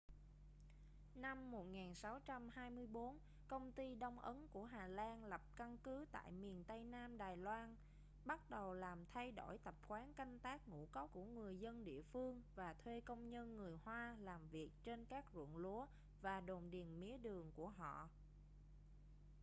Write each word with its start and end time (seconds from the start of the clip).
năm 1.15 1.51
1624 1.51 3.17
công 3.47 3.71
ty 3.71 3.95
đông 3.95 4.19
ấn 4.19 4.47
của 4.51 4.65
hà 4.65 4.87
lan 4.87 5.25
lập 5.25 5.41
căn 5.55 5.77
cứ 5.83 6.05
tại 6.11 6.31
miền 6.31 6.63
tây 6.67 6.83
nam 6.83 7.17
đài 7.17 7.37
loan 7.37 7.75
bắt 8.25 8.49
đầu 8.49 8.73
làm 8.73 9.05
thay 9.05 9.31
đổi 9.31 9.57
tập 9.57 9.75
quán 9.87 10.13
canh 10.13 10.39
tác 10.39 10.69
ngũ 10.69 10.87
cốc 10.91 11.09
của 11.13 11.25
người 11.25 11.57
dân 11.59 11.85
địa 11.85 12.01
phương 12.01 12.41
và 12.55 12.73
thuê 12.73 13.01
công 13.01 13.29
nhân 13.29 13.55
người 13.57 13.75
hoa 13.83 14.15
làm 14.19 14.47
việc 14.49 14.71
trên 14.83 15.05
các 15.05 15.25
ruộng 15.33 15.57
lúa 15.57 15.85
và 16.21 16.41
đồn 16.41 16.69
điền 16.71 16.99
mía 16.99 17.17
đường 17.17 17.51
của 17.55 17.69
họ 17.69 18.09